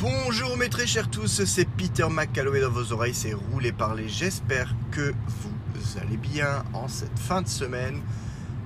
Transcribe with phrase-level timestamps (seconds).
[0.00, 4.08] Bonjour mes très chers tous, c'est Peter McCalloway dans vos oreilles, c'est Roulé Parler.
[4.08, 8.00] J'espère que vous allez bien en cette fin de semaine.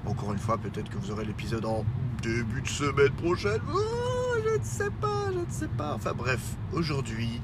[0.07, 1.85] Encore une fois, peut-être que vous aurez l'épisode en
[2.23, 3.61] début de semaine prochaine.
[4.45, 5.95] Je ne sais pas, je ne sais pas.
[5.95, 6.39] Enfin bref,
[6.73, 7.41] aujourd'hui,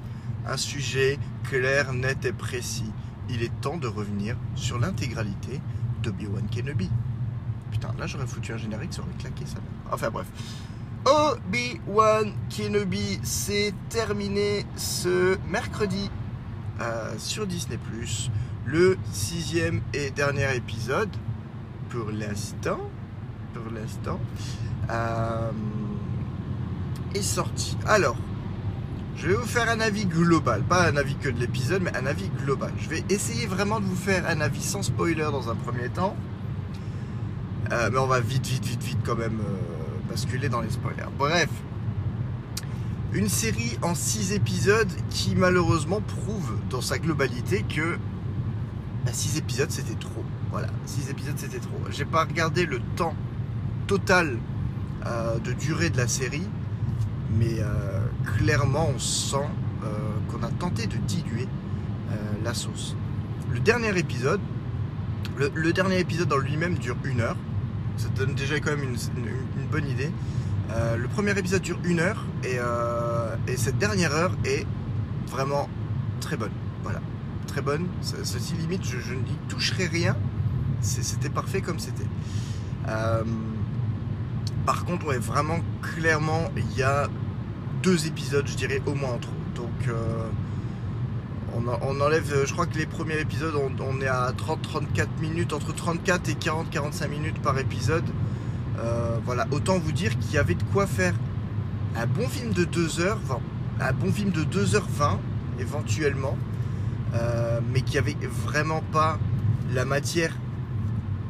[0.46, 2.92] un sujet clair, net et précis.
[3.28, 5.60] Il est temps de revenir sur l'intégralité
[6.04, 6.88] d'Obi-Wan Kenobi.
[7.72, 9.58] Putain, là j'aurais foutu un générique, ça aurait claqué ça.
[9.90, 10.28] Enfin bref.
[11.06, 16.10] Obi-Wan Kenobi, c'est terminé ce mercredi
[16.80, 17.78] euh, sur Disney⁇
[18.66, 21.08] le sixième et dernier épisode,
[21.88, 22.78] pour l'instant,
[23.54, 24.20] pour l'instant,
[24.90, 25.50] euh,
[27.14, 27.76] est sorti.
[27.86, 28.16] Alors,
[29.16, 32.06] je vais vous faire un avis global, pas un avis que de l'épisode, mais un
[32.06, 32.72] avis global.
[32.78, 36.14] Je vais essayer vraiment de vous faire un avis sans spoiler dans un premier temps.
[37.72, 39.40] Euh, mais on va vite, vite, vite, vite quand même
[40.10, 41.08] basculer dans les spoilers.
[41.16, 41.48] Bref,
[43.12, 47.98] une série en 6 épisodes qui malheureusement prouve dans sa globalité que
[49.10, 50.24] 6 bah, épisodes c'était trop.
[50.50, 51.78] Voilà, 6 épisodes c'était trop.
[51.90, 53.14] J'ai pas regardé le temps
[53.86, 54.36] total
[55.06, 56.46] euh, de durée de la série,
[57.36, 58.00] mais euh,
[58.38, 59.36] clairement on sent
[59.84, 59.88] euh,
[60.30, 61.48] qu'on a tenté de diluer
[62.42, 62.96] la sauce.
[63.52, 64.40] Le dernier épisode,
[65.36, 67.36] le, dernier épisode en lui-même dure une heure.
[68.00, 70.10] Ça donne déjà quand même une, bonne idée.
[70.70, 74.66] Euh, le premier épisode dure une heure euh, et, cette dernière heure est
[75.28, 75.68] vraiment
[76.20, 76.52] très bonne.
[76.82, 77.02] Voilà,
[77.46, 77.88] très bonne.
[78.00, 80.16] Ceci limite, je, je n'y toucherai rien.
[80.80, 82.06] C'était parfait comme c'était.
[82.88, 83.22] Euh,
[84.64, 87.06] par contre, ouais, vraiment clairement, il y a
[87.82, 89.32] deux épisodes, je dirais, au moins en trop.
[89.54, 89.94] Donc,
[91.56, 96.28] on, enlève, je crois que les premiers épisodes, on, est à 30-34 minutes, entre 34
[96.28, 98.04] et 40-45 minutes par épisode.
[98.78, 101.14] Euh, voilà, autant vous dire qu'il y avait de quoi faire
[101.96, 103.18] un bon film de 2 heures,
[103.80, 105.18] un bon film de 2h20
[105.58, 106.36] éventuellement,
[107.14, 109.18] euh, mais qui avait vraiment pas
[109.72, 110.34] la matière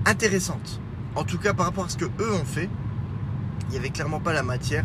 [0.07, 0.81] intéressante.
[1.17, 2.69] En tout cas, par rapport à ce que eux ont fait,
[3.69, 4.85] il n'y avait clairement pas la matière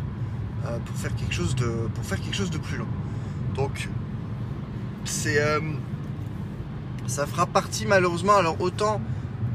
[0.65, 2.87] euh, pour faire quelque chose de pour faire quelque chose de plus long.
[3.55, 3.89] Donc
[5.05, 5.59] c'est euh,
[7.07, 8.35] ça fera partie malheureusement.
[8.35, 9.01] Alors autant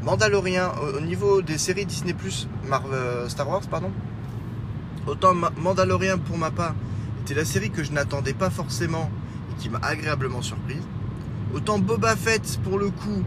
[0.02, 2.48] Mandalorian au, niveau des séries Disney Plus,
[2.92, 3.90] euh, Star Wars pardon.
[5.06, 6.74] Autant Mandalorian pour ma part
[7.22, 9.10] était la série que je n'attendais pas forcément
[9.50, 10.82] et qui m'a agréablement surprise.
[11.52, 13.24] Autant Boba Fett pour le coup,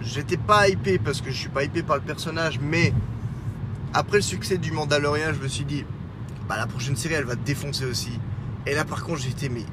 [0.00, 2.92] j'étais pas hypé parce que je suis pas hypé par le personnage, mais
[3.92, 5.84] après le succès du Mandalorian, je me suis dit,
[6.48, 8.18] bah la prochaine série elle va défoncer aussi.
[8.66, 9.64] Et là par contre été mais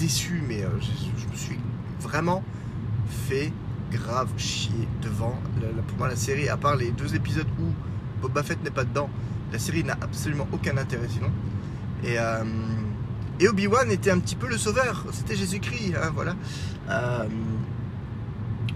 [0.00, 1.58] déçu, mais euh, je, me suis
[2.00, 2.42] vraiment
[3.28, 3.52] fait
[3.92, 5.38] grave chier devant.
[5.88, 7.64] pour moi, la série, à part les deux épisodes où
[8.22, 9.10] Boba Fett n'est pas dedans,
[9.52, 11.30] la série n'a absolument aucun intérêt sinon.
[12.02, 12.44] Et, euh,
[13.40, 16.34] et Obi-Wan était un petit peu le sauveur, c'était Jésus-Christ, hein, voilà.
[16.88, 17.26] Euh,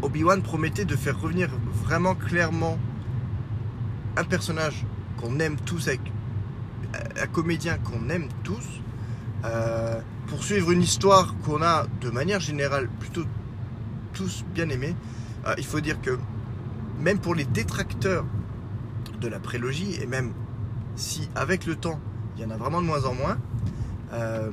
[0.02, 1.48] Obi-Wan promettait de faire revenir
[1.84, 2.78] vraiment clairement
[4.16, 4.84] un personnage
[5.20, 6.00] qu'on aime tous, avec
[7.20, 8.80] un comédien qu'on aime tous,
[10.26, 13.24] pour suivre une histoire qu'on a de manière générale plutôt
[14.12, 14.94] tous bien aimé.
[15.46, 16.18] Euh, il faut dire que
[17.00, 18.24] même pour les détracteurs
[19.20, 20.32] de la prélogie, et même
[20.96, 22.00] si avec le temps
[22.36, 23.38] il y en a vraiment de moins en moins,
[24.12, 24.50] euh,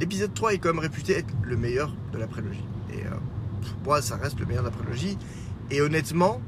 [0.00, 2.64] l'épisode 3 est quand même réputé être le meilleur de la prélogie.
[2.92, 3.02] Et
[3.60, 5.18] pour moi, ça reste le meilleur de la prélogie.
[5.70, 6.40] Et honnêtement,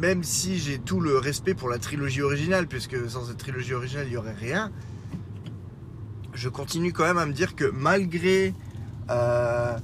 [0.00, 4.06] même si j'ai tout le respect pour la trilogie originale, puisque sans cette trilogie originale,
[4.06, 4.70] il n'y aurait rien,
[6.34, 8.54] je continue quand même à me dire que malgré,
[9.10, 9.76] euh,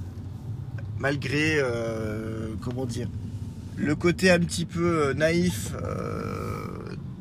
[0.99, 3.09] malgré, euh, comment dire,
[3.77, 5.75] le côté un petit peu euh, naïf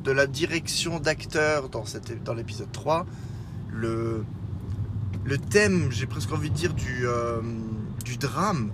[0.04, 3.06] de la direction d'acteur dans, l'épisode 3,
[3.72, 4.24] le,
[5.24, 7.06] le thème, j'ai presque envie de dire, du,
[8.04, 8.70] du drame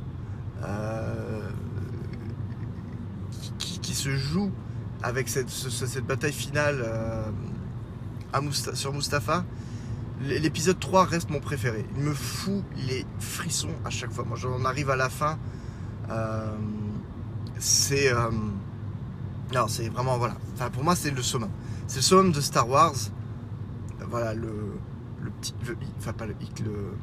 [3.59, 4.51] qui, se joue
[5.03, 5.51] avec cette,
[6.07, 6.85] bataille finale
[8.75, 9.45] sur Mustapha,
[10.23, 11.85] L'épisode 3 reste mon préféré.
[11.97, 14.25] Il me fout les frissons à chaque fois.
[14.25, 15.39] Moi, j'en arrive à la fin.
[16.11, 16.55] Euh,
[17.59, 18.13] c'est.
[18.13, 18.31] Euh,
[19.53, 20.19] non, c'est vraiment.
[20.19, 20.37] Voilà.
[20.55, 21.51] Enfin, pour moi, c'est le summum.
[21.89, 22.95] C'est le summum de Star Wars.
[24.09, 24.75] Voilà, le,
[25.23, 25.55] le petit.
[25.99, 26.35] enfin, pas le
[26.65, 26.95] Le,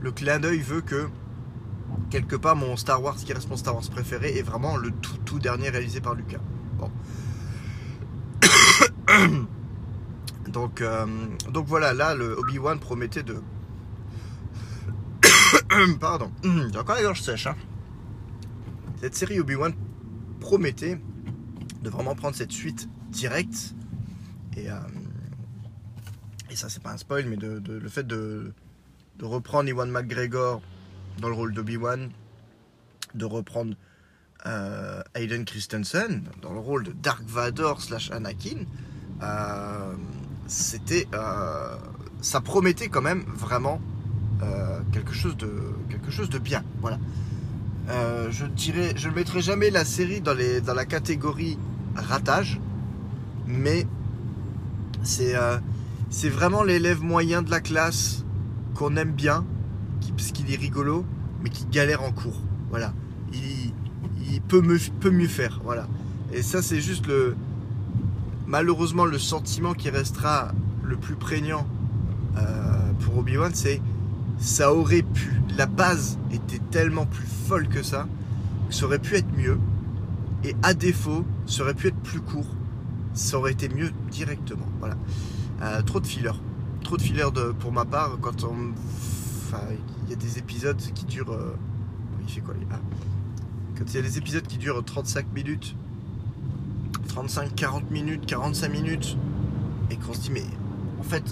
[0.00, 1.08] le clin d'œil veut que,
[2.10, 5.16] quelque part, mon Star Wars, qui reste mon Star Wars préféré, est vraiment le tout,
[5.24, 6.40] tout dernier réalisé par Lucas.
[6.78, 6.90] Bon.
[10.48, 11.06] Donc, euh,
[11.50, 13.42] donc voilà, là, le Obi-Wan promettait de.
[16.00, 17.46] Pardon, j'ai encore la gorge sèche.
[17.46, 17.56] Hein.
[19.00, 19.74] Cette série Obi-Wan
[20.40, 21.00] promettait
[21.82, 23.74] de vraiment prendre cette suite directe
[24.56, 24.74] et, euh,
[26.50, 28.52] et ça c'est pas un spoil, mais de, le fait de,
[29.18, 30.60] de reprendre Iwan McGregor
[31.20, 32.10] dans le rôle d'Obi-Wan,
[33.14, 33.74] de reprendre
[34.46, 38.64] euh, Hayden Christensen dans le rôle de Dark Vador slash Anakin,
[39.22, 39.94] euh,
[40.48, 41.76] c'était, euh,
[42.20, 43.80] ça promettait quand même vraiment
[44.42, 45.50] euh, quelque chose de
[45.88, 46.64] quelque chose de bien.
[46.80, 46.98] Voilà.
[47.90, 51.58] Euh, je dirais, je ne mettrai jamais la série dans les dans la catégorie
[51.94, 52.60] ratage,
[53.46, 53.86] mais
[55.02, 55.34] c'est
[56.10, 58.24] c'est vraiment l'élève moyen de la classe
[58.74, 59.44] qu'on aime bien,
[60.00, 61.04] qui, parce qu'il est rigolo,
[61.42, 62.40] mais qui galère en cours.
[62.70, 62.92] Voilà.
[63.32, 64.62] Il, peut,
[65.00, 65.60] peut mieux faire.
[65.64, 65.86] Voilà.
[66.32, 67.36] Et ça, c'est juste le.
[68.48, 70.52] Malheureusement, le sentiment qui restera
[70.82, 71.66] le plus prégnant
[72.38, 73.82] euh, pour Obi-Wan, c'est
[74.38, 75.42] ça aurait pu.
[75.58, 78.08] La base était tellement plus folle que ça,
[78.68, 79.58] que ça aurait pu être mieux.
[80.44, 82.46] Et à défaut, ça aurait pu être plus court.
[83.12, 84.66] Ça aurait été mieux directement.
[84.78, 84.96] Voilà.
[85.60, 86.40] Euh, trop de fillers.
[86.82, 88.16] Trop de fillers pour ma part.
[88.22, 88.46] Quand
[90.06, 91.36] il y a des épisodes qui durent.
[92.26, 92.80] Il fait quoi Ah.
[93.76, 95.76] Quand il y a des épisodes qui durent 35 minutes,
[97.08, 99.16] 35, 40 minutes, 45 minutes,
[99.90, 100.44] et qu'on se dit, mais
[101.00, 101.24] en fait,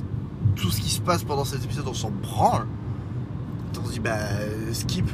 [0.56, 2.66] tout ce qui se passe pendant cet épisode, on s'en branle.
[3.80, 4.16] On se dit, bah,
[4.72, 5.08] skip,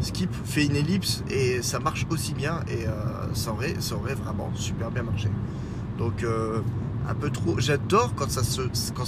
[0.00, 3.74] skip, fais une ellipse, et ça marche aussi bien, et euh, ça, aurait,
[4.14, 5.28] vraiment super bien marché.
[5.98, 6.60] Donc, euh,
[7.08, 7.58] un peu trop.
[7.58, 8.62] J'adore quand ça, se,
[8.94, 9.04] quand.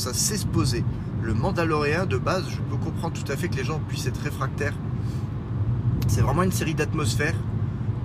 [1.22, 4.20] Le Mandalorian, de base, je peux comprendre tout à fait que les gens puissent être
[4.20, 4.74] réfractaires.
[6.06, 7.34] C'est vraiment une série d'atmosphère.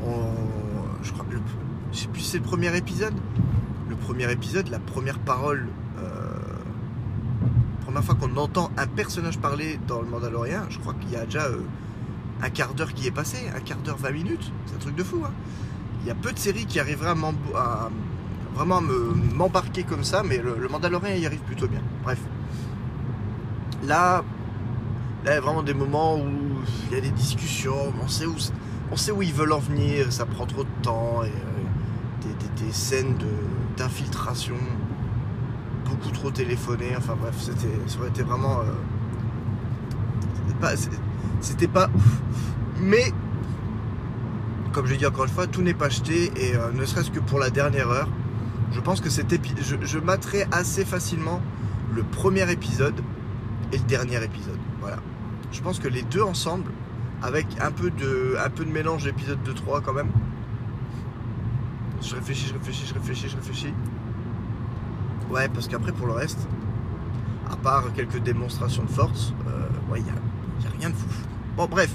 [0.05, 1.25] On- Je crois,
[1.91, 3.13] je sais plus c'est le premier épisode.
[3.89, 5.67] Le premier épisode, la première parole,
[5.99, 6.29] euh,
[7.83, 11.25] première fois qu'on entend un personnage parler dans le Mandalorian, je crois qu'il y a
[11.25, 11.61] déjà euh,
[12.43, 14.51] un quart d'heure qui est passé, un quart d'heure, 20 minutes.
[14.67, 15.21] C'est un truc de fou.
[15.25, 15.31] hein.
[16.03, 17.89] Il y a peu de séries qui arriveraient à, à
[18.55, 21.81] vraiment me- m'embarquer comme ça, mais le, Mandalorian y arrive plutôt bien.
[22.03, 22.19] Bref.
[23.85, 24.23] Là,
[25.25, 26.27] là, il y a vraiment des moments où
[26.89, 30.63] il y a des discussions, on sait où, ils veulent en venir, ça prend trop
[30.63, 31.27] de temps, euh,
[32.21, 33.15] des, scènes
[33.77, 34.55] d'infiltration,
[35.85, 38.59] beaucoup trop téléphonées, enfin bref, c'était, ça aurait été vraiment.
[38.61, 38.63] euh,
[41.41, 41.89] c'était pas.
[42.81, 43.13] Mais,
[44.73, 47.11] comme je l'ai dit encore une fois, tout n'est pas acheté, et euh, ne serait-ce
[47.11, 48.09] que pour la dernière heure,
[48.71, 49.99] je pense que cet épi- je, je
[50.51, 51.41] assez facilement
[51.93, 53.01] le premier épisode
[53.71, 54.59] et le dernier épisode.
[54.79, 54.97] Voilà.
[55.51, 56.71] Je pense que les deux ensemble,
[57.21, 60.09] avec un peu de, un peu de mélange épisode 2-3 quand même.
[62.01, 63.73] Je réfléchis, je réfléchis, je réfléchis, je réfléchis.
[65.29, 66.47] Ouais, parce qu'après pour le reste,
[67.51, 71.07] à part quelques démonstrations de force, euh, ouais, il n'y a, rien de fou.
[71.55, 71.93] Bon, bref.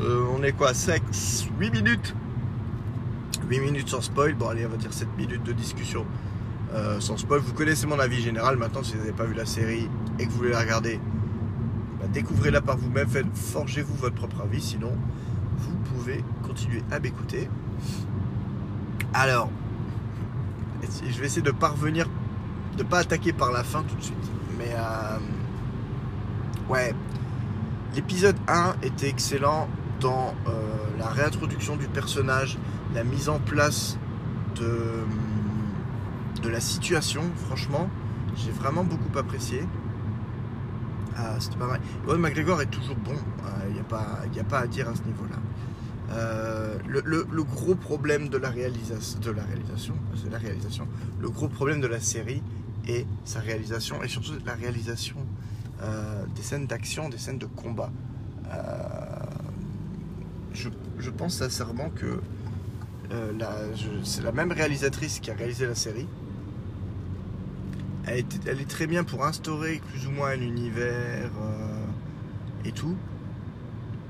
[0.00, 1.02] Euh, on est quoi 5,
[1.58, 2.14] 8 minutes?
[3.48, 4.34] 8 minutes sans spoil.
[4.34, 6.06] Bon, allez, on va dire 7 minutes de discussion
[6.72, 7.40] euh, sans spoil.
[7.40, 8.56] Vous connaissez mon avis général.
[8.56, 11.00] Maintenant, si vous n'avez pas vu la série et que vous voulez la regarder,
[12.00, 13.08] bah, découvrez-la par vous-même.
[13.34, 14.62] Forgez-vous votre propre avis.
[14.62, 14.92] Sinon,
[15.58, 17.48] vous pouvez continuer à m'écouter.
[19.14, 19.50] Alors,
[20.82, 22.06] je vais essayer de parvenir,
[22.76, 24.30] de pas attaquer par la fin tout de suite.
[24.58, 25.18] Mais euh,
[26.68, 26.94] ouais,
[27.94, 29.68] l'épisode 1 était excellent
[30.00, 30.50] dans euh,
[30.98, 32.58] la réintroduction du personnage,
[32.94, 33.98] la mise en place
[34.56, 35.04] de,
[36.42, 37.22] de la situation.
[37.46, 37.88] Franchement,
[38.36, 39.64] j'ai vraiment beaucoup apprécié.
[41.16, 41.80] Ah, C'était pas mal.
[42.06, 43.14] Ewan McGregor est toujours bon.
[43.68, 45.36] Il n'y a, pas- y a pas à dire à ce niveau-là.
[46.12, 50.88] Euh, le, gros problème de la réalisation, c'est la réalisation.
[51.20, 52.42] Le gros problème de la série
[52.88, 55.16] est sa réalisation et surtout la réalisation
[55.82, 57.92] euh, des scènes d'action, des scènes de combat.
[58.50, 58.56] Euh,
[60.52, 62.20] je, pense sincèrement que
[64.04, 66.06] c'est la même réalisatrice qui a réalisé la série.
[68.06, 71.30] Elle, est- elle est très bien pour instaurer plus ou moins un univers
[72.64, 72.96] et tout.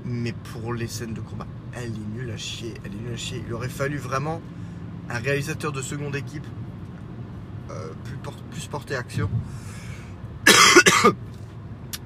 [0.05, 2.73] Mais pour les scènes de combat, elle est nulle à chier.
[2.83, 3.43] Elle est nulle à chier.
[3.47, 4.41] Il aurait fallu vraiment
[5.09, 6.45] un réalisateur de seconde équipe
[7.69, 9.29] euh, plus, por- plus porté action.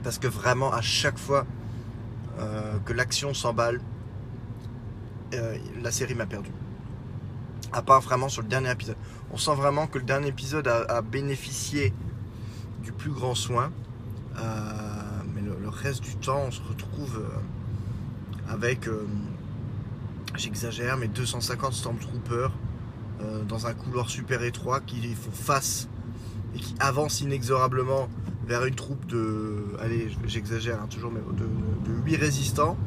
[0.04, 1.46] Parce que vraiment, à chaque fois
[2.40, 3.82] euh, que l'action s'emballe,
[5.34, 6.52] euh, la série m'a perdu.
[7.74, 8.98] À part vraiment sur le dernier épisode.
[9.32, 11.94] On sent vraiment que le dernier épisode a, bénéficié
[12.84, 13.72] du plus grand soin.
[14.36, 17.22] Mais le, reste du temps, on se retrouve
[18.48, 18.88] avec,
[20.38, 22.51] j'exagère, mais 250 Stormtroopers
[23.22, 25.88] euh, dans un couloir super étroit qui font face
[26.56, 28.10] et qui avancent inexorablement
[28.48, 32.77] vers une troupe de, allez, j'exagère hein, toujours, mais de, de 8 résistants.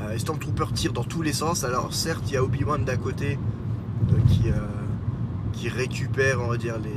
[0.00, 1.64] Euh, les Stormtroopers tirent dans tous les sens.
[1.64, 3.38] Alors certes, il y a Obi-Wan d'à côté
[4.12, 4.58] euh,
[5.52, 6.90] qui, récupère, on va dire, les,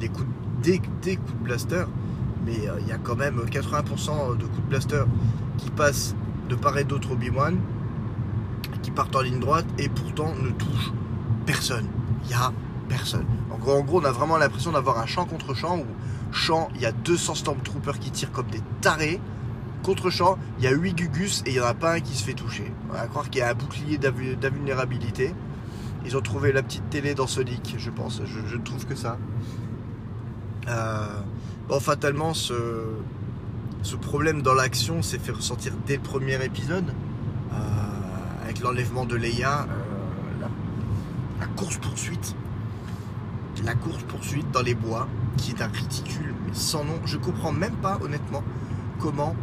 [0.00, 0.10] des,
[0.62, 0.78] des
[1.16, 1.84] coups de blaster,
[2.44, 5.04] mais il y a quand même 80% de coups de blaster
[5.58, 6.14] qui passent
[6.48, 7.56] de part et d'autre Obi-Wan,
[8.82, 10.92] qui partent en ligne droite et pourtant ne touchent
[11.46, 11.86] personne.
[12.24, 12.52] Il y a
[12.88, 13.26] personne.
[13.50, 15.86] En gros, en gros, on a vraiment l'impression d'avoir un champ contre champ où
[16.32, 19.20] champ, il y a 200 Stormtroopers qui tirent comme des tarés.
[19.82, 22.14] Contre champ, il y a 8 Gugus et il n'y en a pas un qui
[22.14, 22.72] se fait toucher.
[22.90, 25.34] On va croire qu'il y a un bouclier d'invulnérabilité.
[26.04, 28.22] Ils ont trouvé la petite télé dans Sonic, je pense.
[28.24, 29.18] Je, trouve que ça.
[30.68, 31.06] Euh,
[31.68, 32.54] bon, fatalement, ce,
[33.82, 36.92] ce problème dans l'action s'est fait ressentir dès le premier épisode.
[37.52, 37.91] Euh,
[38.60, 40.48] l'enlèvement de Leia, euh, la,
[41.40, 42.34] la course-poursuite.
[43.64, 45.06] La course-poursuite dans les bois,
[45.36, 46.98] qui est un ridicule, mais sans nom.
[47.04, 48.42] Je comprends même pas, honnêtement,
[48.98, 49.36] comment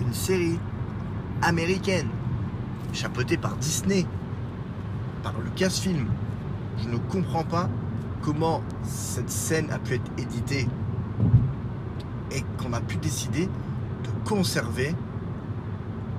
[0.00, 0.58] une série
[1.42, 2.08] américaine,
[2.92, 4.06] chapeautée par Disney,
[5.22, 6.06] par Lucasfilm,
[6.82, 7.68] je ne comprends pas
[8.22, 10.68] comment cette scène a pu être éditée
[12.30, 14.94] et qu'on a pu décider de conserver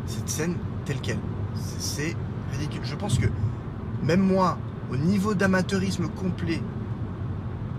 [0.06, 1.20] cette scène telle qu'elle.
[1.80, 2.16] C'est-
[2.52, 2.82] ridicule.
[2.84, 3.28] Je pense que
[4.04, 4.58] même moi,
[4.92, 6.62] au niveau d'amateurisme complet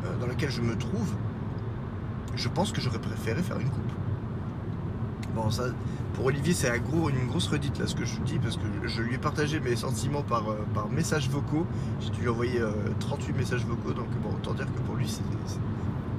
[0.04, 1.12] euh, dans lequel je me trouve,
[2.34, 3.92] je pense que j'aurais préféré faire une coupe.
[5.34, 5.64] Bon, ça,
[6.14, 9.14] pour Olivier, c'est une grosse redite là ce que je dis parce que je, lui
[9.14, 11.66] ai partagé mes sentiments par, euh, par messages vocaux.
[12.00, 15.08] J'ai dû lui envoyer euh, 38 messages vocaux, donc bon, autant dire que pour lui,
[15.08, 15.22] c'est.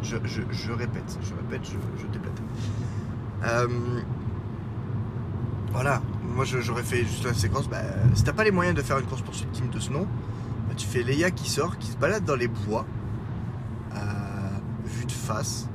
[0.03, 0.41] Je, je-
[0.71, 2.43] répète, je répète, je, je déblatère.
[3.43, 3.67] Euh,
[5.71, 6.01] voilà,
[6.37, 7.67] moi j'aurais fait juste la séquence.
[7.67, 7.81] Bah,
[8.13, 10.07] si t'as pas les moyens de faire une course poursuite digne de ce nom,
[10.67, 12.85] bah, tu fais Leia qui sort, qui se balade dans les bois,
[13.95, 13.97] euh,
[14.85, 15.67] vue de face,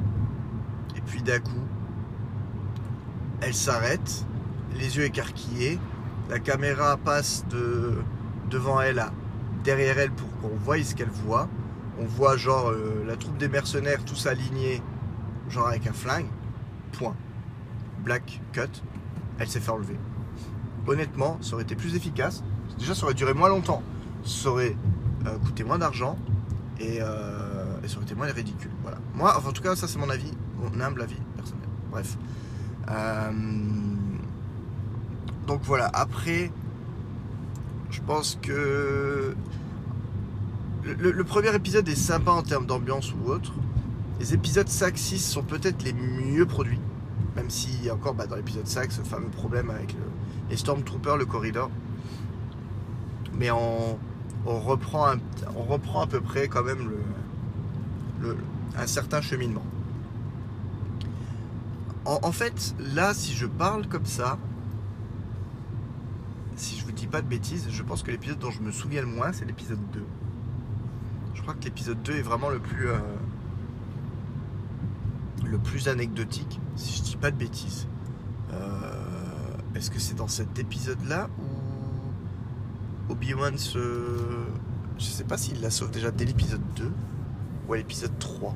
[0.96, 1.66] et puis d'un coup,
[3.40, 4.24] elle s'arrête,
[4.78, 5.80] les yeux écarquillés,
[6.30, 7.98] la caméra passe de
[8.48, 9.10] devant elle à
[9.64, 11.48] derrière elle pour qu'on voie ce qu'elle voit.
[11.98, 14.80] On voit genre euh, la troupe des mercenaires tous alignés,
[15.48, 16.26] genre avec un flingue.
[16.92, 17.16] Point.
[18.04, 18.82] Black cut.
[19.38, 19.98] Elle s'est fait enlever.
[20.86, 22.42] Honnêtement, ça aurait été plus efficace.
[22.78, 23.82] Déjà, ça aurait duré moins longtemps.
[24.24, 24.76] Ça aurait
[25.26, 26.16] euh, coûté moins d'argent
[26.80, 28.70] et, euh, et ça aurait été moins ridicule.
[28.82, 28.98] Voilà.
[29.14, 31.66] Moi, enfin, en tout cas, ça c'est mon avis, mon humble avis personnel.
[31.90, 32.16] Bref.
[32.90, 33.30] Euh,
[35.46, 35.90] donc voilà.
[35.92, 36.50] Après,
[37.90, 39.34] je pense que
[40.84, 43.52] le premier épisode est sympa en termes d'ambiance ou autre.
[44.18, 46.80] Les épisodes 5-6 sont peut-être les mieux produits.
[47.36, 49.98] Même si, encore bah, dans l'épisode 5, ce fameux problème avec le-
[50.52, 51.70] les Stormtroopers, le corridor.
[53.32, 53.98] Mais on,
[54.44, 56.92] reprend à peu près quand même
[58.76, 59.64] un certain cheminement.
[62.04, 64.36] En, en fait, là, si je parle comme ça,
[66.56, 69.00] si je vous dis pas de bêtises, je pense que l'épisode dont je me souviens
[69.00, 70.04] le moins, c'est l'épisode 2.
[71.32, 72.98] Je crois que l'épisode 2 est vraiment le plus euh,
[75.46, 77.86] le plus anecdotique, si je dis pas de bêtises.
[78.52, 79.11] Euh,
[79.74, 83.78] Est-ce que c'est dans cet épisode-là où Obi-Wan se...
[84.98, 86.92] Je sais pas s'il la sauve déjà dès l'épisode 2
[87.68, 88.54] ou à l'épisode 3.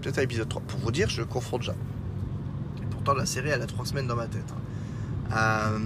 [0.00, 0.62] Peut-être à l'épisode 3.
[0.62, 1.74] Pour vous dire, je confonds déjà.
[2.82, 4.52] Et pourtant, la série, elle a 3 semaines dans ma tête.
[5.30, 5.36] hein.
[5.36, 5.78] Euh,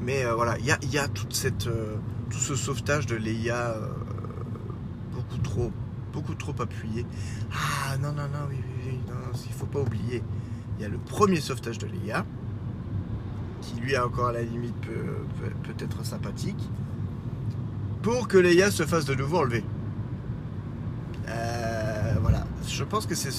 [0.00, 1.96] Mais euh, voilà, il y a, toute cette, euh,
[2.30, 3.74] tout ce sauvetage de Leia
[5.12, 5.72] beaucoup trop
[6.12, 7.04] beaucoup trop appuyé.
[7.52, 10.22] Ah non, non, non, oui, oui, oui, non, il faut pas oublier.
[10.78, 12.24] Il y a le premier sauvetage de Leia,
[13.86, 16.58] lui encore à la limite peut, peut, être sympathique,
[18.02, 19.64] pour que Leia se fasse de nouveau enlever.
[21.28, 23.30] Euh, voilà, je pense que c'est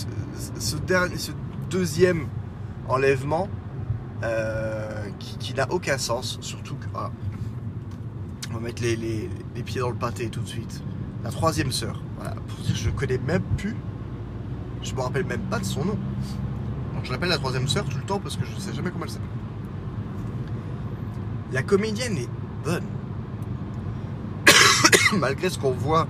[0.60, 1.32] ce, dernier, ce
[1.70, 2.28] deuxième
[2.88, 3.48] enlèvement
[4.24, 6.86] euh, qui, qui n'a aucun sens, surtout que.
[6.96, 7.12] ah,
[8.50, 10.82] on va mettre les, les- les pieds dans le pâté tout de suite.
[11.24, 12.02] La troisième sœur.
[12.18, 12.36] Voilà,
[12.74, 13.76] je connais même plus.
[14.84, 15.98] Je me rappelle même pas de son nom.
[16.94, 19.04] Donc je l'appelle la troisième sœur tout le temps parce que je sais jamais comment
[19.06, 19.28] elle s'appelle.
[21.52, 22.30] La comédienne est
[22.64, 22.84] bonne.
[25.18, 26.08] Malgré ce qu'on voit,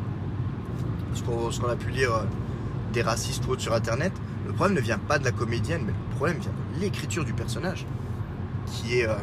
[1.13, 2.23] ce qu'on a pu lire euh,
[2.93, 4.13] des racistes ou autres sur internet,
[4.47, 7.33] le problème ne vient pas de la comédienne, mais le problème vient de l'écriture du
[7.33, 7.85] personnage,
[8.65, 9.15] qui est euh,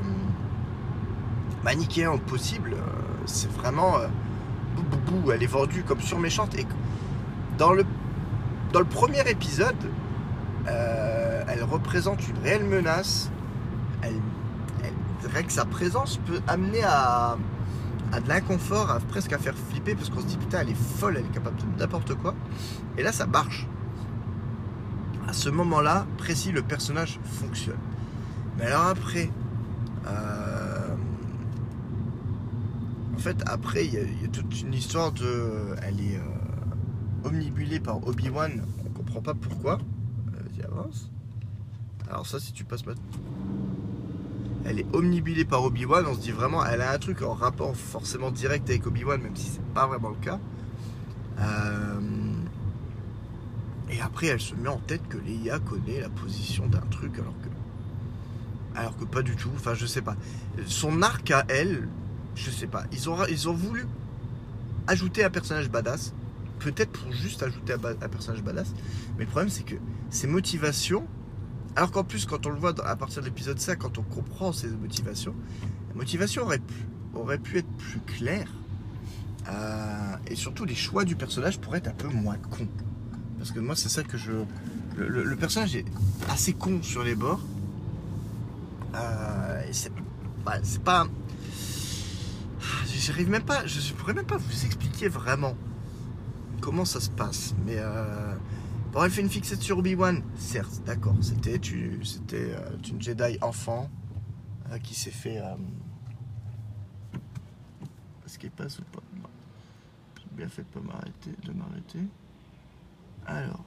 [1.65, 2.75] manichéen au possible.
[2.75, 2.81] Euh,
[3.27, 3.99] C'est vraiment.
[3.99, 4.07] euh,
[4.77, 6.55] bou, bou, bou, elle est vendue comme surméchante.
[6.57, 6.67] Et
[7.59, 7.85] dans le,
[8.73, 9.77] dans le premier épisode,
[10.69, 13.31] euh, elle représente une réelle menace.
[15.25, 17.37] Elle, rien que sa présence peut amener à,
[18.23, 21.17] de l'inconfort, à presque à faire flipper, parce qu'on se dit putain, elle est folle,
[21.19, 22.35] elle est capable de n'importe quoi.
[22.99, 23.67] Et là, ça marche.
[25.27, 27.79] À ce moment-là, précis, le personnage fonctionne.
[28.59, 29.31] Mais alors après,
[30.07, 30.95] euh,
[33.15, 35.75] en fait, après, il y, a- toute une histoire de.
[35.83, 36.17] Elle est.
[36.17, 36.21] euh,
[37.27, 38.63] omnibulée par Obi-Wan.
[38.85, 39.79] On comprend pas pourquoi.
[40.27, 41.11] Vas-y, avance.
[42.11, 43.03] Alors ça, si tu passes maintenant.
[44.65, 46.07] Elle est omnibulée par Obi-Wan.
[46.07, 49.37] On se dit vraiment, elle a un truc en rapport forcément direct avec Obi-Wan, même
[49.37, 50.39] si c'est pas vraiment le cas.
[51.41, 52.01] Euh,
[53.91, 57.35] Et après, elle se met en tête que Leia connaît la position d'un truc, alors
[57.43, 59.51] que, alors que pas du tout.
[59.55, 60.17] Enfin, je sais pas.
[60.67, 61.89] Son arc à elle,
[62.35, 62.85] je sais pas.
[62.93, 63.87] Ils ont, voulu
[64.87, 66.15] ajouter un personnage badass,
[66.59, 68.73] peut-être pour juste ajouter un personnage badass.
[69.19, 69.77] Mais le problème, c'est que
[70.11, 71.07] ses motivations,
[71.77, 74.53] alors qu'en plus, quand on le voit à partir de l'épisode 5, quand on comprend
[74.53, 75.35] ses motivations,
[75.89, 76.47] la motivation
[77.15, 78.49] aurait pu, être plus claire.
[79.49, 82.69] Euh, et surtout, les choix du personnage pourraient être un peu moins cons.
[83.39, 84.33] Parce que moi, c'est ça que je.
[84.97, 85.85] Le, personnage est
[86.31, 87.43] assez con sur les bords.
[88.95, 89.93] Euh, c'est
[90.45, 91.09] bah, pas.
[92.87, 93.67] J'arrive même pas.
[93.67, 95.57] Je, je pourrais même pas vous expliquer vraiment
[96.61, 97.55] comment ça se passe.
[97.67, 97.79] Mais.
[97.79, 98.35] Euh,
[99.03, 100.23] elle fait une fixette sur Obi-Wan.
[100.37, 101.17] Certes, d'accord.
[101.21, 101.61] C'était
[102.05, 103.91] c'était, euh, une Jedi enfant
[104.71, 105.39] euh, qui s'est fait.
[105.39, 105.55] euh,
[108.25, 109.03] Est-ce qu'elle passe ou pas?
[110.19, 111.99] J'ai bien fait de pas m'arrêter, de m'arrêter.
[113.27, 113.65] Alors.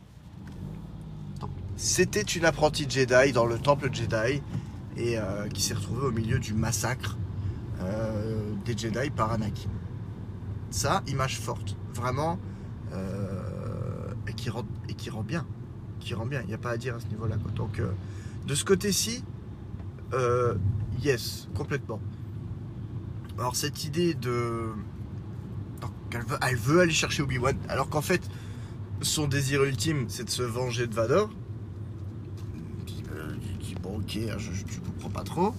[1.76, 4.42] C'était une apprentie Jedi dans le temple Jedi
[4.96, 7.18] et euh, qui s'est retrouvée au milieu du massacre
[8.66, 9.70] des Jedi par Anakin.
[10.72, 12.40] Ça, image forte, vraiment,
[14.28, 15.46] et, qui rend, et qui rend bien,
[16.00, 16.42] qui rend bien.
[16.42, 17.38] Il n'y a pas à dire à ce niveau-là.
[17.56, 17.92] Donc, euh,
[18.46, 19.24] de ce côté-ci,
[20.14, 20.56] euh,
[21.02, 22.00] yes, complètement.
[23.38, 24.70] Alors cette idée de,
[25.82, 28.28] donc, elle veut, elle veut aller chercher Obi-Wan, alors qu'en fait,
[29.02, 31.30] son désir ultime, c'est de se venger de Vador.
[33.12, 35.54] Euh, tu dis, bon, ok, je, je, tu comprends pas trop.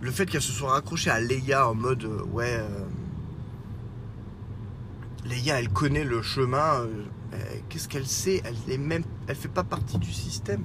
[0.00, 2.68] Le fait qu'elle se soit raccrochée à Leia en mode, euh, ouais, euh,
[5.26, 6.80] Leia, elle connaît le chemin.
[6.80, 7.04] euh,
[7.34, 7.38] euh,
[7.68, 8.42] Qu'est-ce qu'elle sait?
[8.44, 10.64] Elle est même, elle fait pas partie du système.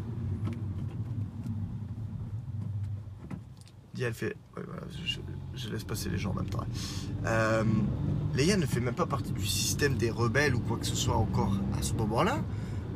[4.01, 4.35] Elle fait,
[5.55, 6.63] je, laisse passer les gens en même temps.
[7.25, 7.63] Euh,
[8.33, 11.17] Leia ne fait même pas partie du système des rebelles ou quoi que ce soit
[11.17, 12.39] encore à ce moment-là.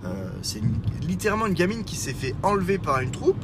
[0.06, 0.62] Euh, c'est
[1.02, 3.44] littéralement une gamine qui s'est fait enlever par une troupe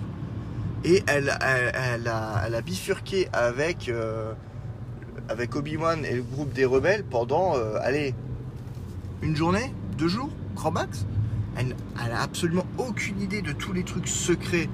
[0.83, 4.33] et elle, elle, a, bifurqué avec, euh,
[5.27, 8.13] avec Obi-Wan et le groupe des rebelles pendant, allez,
[9.21, 11.05] une journée, deux jours, grand max.
[11.55, 14.69] Elle, elle a absolument aucune idée de tous les trucs secrets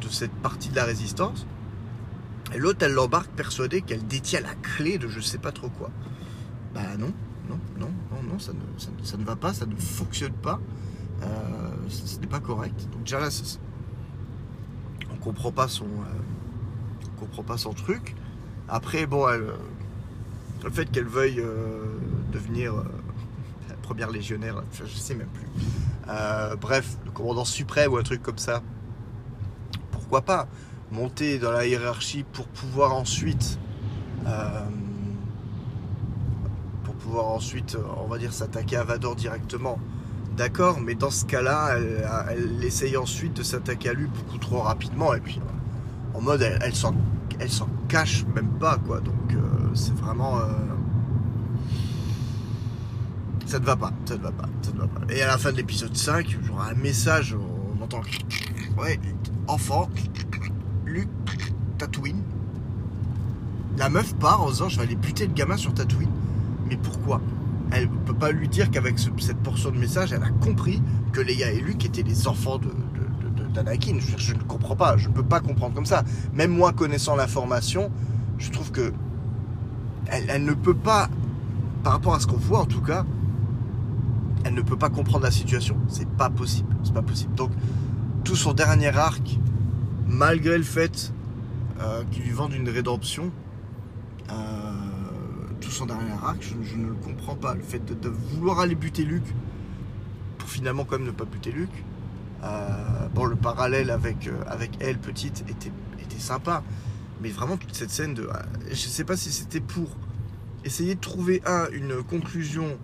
[0.00, 1.46] de cette partie de la résistance.
[2.54, 5.90] Et l'autre, elle l'embarque persuadée qu'elle détient la clé de je sais pas trop quoi.
[6.74, 7.12] Bah non,
[7.48, 10.58] non, non, non, non, ça ne, ça, ne- va pas, ça ne fonctionne pas.
[11.22, 11.26] Euh,
[11.88, 12.88] ce n'est pas correct.
[12.92, 13.28] Donc déjà là,
[15.12, 18.14] on comprend pas son, euh, on comprend pas son truc.
[18.68, 19.52] Après, bon, euh,
[20.64, 21.42] le fait qu'elle veuille
[22.32, 22.74] devenir
[23.86, 25.46] première légionnaire, je, je sais même plus.
[26.08, 28.62] Euh, bref, le commandant suprême ou un truc comme ça.
[29.92, 30.48] Pourquoi pas
[30.90, 33.58] monter dans la hiérarchie pour pouvoir ensuite
[34.26, 34.60] euh,
[37.96, 39.78] on va dire s'attaquer à Vador directement
[40.36, 41.76] d'accord mais dans ce cas là
[42.30, 45.40] elle, essaye ensuite de s'attaquer à lui beaucoup trop rapidement et puis
[46.14, 46.94] en mode elle, s'en
[47.88, 49.38] cache même pas quoi donc euh,
[49.74, 50.38] c'est vraiment
[53.46, 55.38] ça ne va pas ça ne va pas ça ne va pas et à la
[55.38, 57.36] fin de l'épisode 5 j'aurai un message
[57.78, 58.00] on entend
[58.78, 58.98] ouais
[59.48, 59.88] enfant
[60.84, 61.08] Luke,
[61.78, 62.22] Tatooine.
[63.76, 66.08] La meuf part en disant je vais aller buter le gamin sur Tatooine.
[66.68, 67.20] Mais pourquoi?
[67.72, 70.80] Elle peut pas lui dire qu'avec ce- cette portion de message, elle a compris
[71.12, 72.70] que Leia et Luke étaient les enfants de,
[73.52, 73.96] d'Anakin.
[73.98, 76.02] Je, je ne comprends pas, je ne peux pas comprendre comme ça.
[76.32, 77.90] Même moi, connaissant l'information,
[78.38, 78.92] je trouve que
[80.06, 81.08] elle ne peut pas,
[81.82, 83.04] par rapport à ce qu'on voit en tout cas,
[84.46, 85.76] elle ne peut pas comprendre la situation.
[85.88, 86.76] C'est pas possible.
[86.84, 87.34] C'est pas possible.
[87.34, 87.50] Donc,
[88.24, 89.38] tout son dernier arc,
[90.06, 91.12] malgré le fait
[91.80, 93.32] euh, qu'ils lui vendent une rédemption,
[94.30, 94.34] euh,
[95.60, 97.54] tout son dernier arc, je, ne le comprends pas.
[97.54, 99.34] Le fait de, vouloir aller buter Luke,
[100.38, 101.84] pour finalement quand même ne pas buter Luke.
[102.44, 105.72] Euh, bon, le parallèle avec, euh, elle, petite, était,
[106.20, 106.62] sympa.
[107.20, 108.28] Mais vraiment, toute cette scène de.
[108.70, 109.88] Je sais pas si c'était pour
[110.64, 112.78] essayer de trouver, un, une conclusion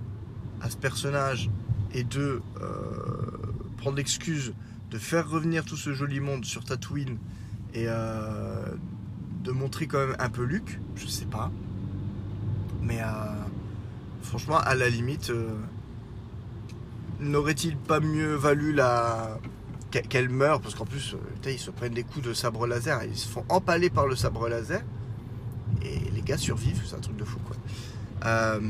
[0.63, 1.51] à ce personnage,
[1.93, 2.67] et deux, euh,
[3.77, 4.55] prendre l'excuse
[4.91, 7.19] de faire revenir tout ce joli monde sur Tatooine
[7.75, 8.65] et euh,
[9.43, 11.51] de montrer quand même un peu Luke, je sais pas.
[12.83, 13.07] Mais euh,
[14.23, 15.33] franchement, à la limite,
[17.21, 19.39] n'aurait-il pas mieux valu la
[19.91, 20.61] qu'e- qu'elle meure?
[20.61, 23.91] Parce qu'en plus, ils se prennent des coups de sabre laser, ils se font empaler
[23.91, 24.83] par le sabre laser,
[25.83, 27.57] et les gars survivent, c'est un truc de fou quoi.
[28.25, 28.61] Euh,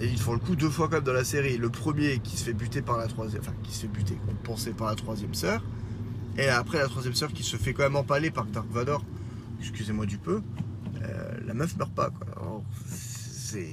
[0.00, 1.56] et ils font le coup deux fois comme dans la série.
[1.56, 4.72] Le premier qui se fait buter par la troisième, enfin qui se fait buter, pensait
[4.72, 5.62] par la troisième sœur.
[6.36, 9.04] Et après la troisième sœur qui se fait quand même empaler par Dark Vador.
[9.58, 10.42] Excusez-moi du peu.
[11.02, 12.26] Euh, la meuf meurt pas quoi.
[12.36, 13.68] Alors, c'est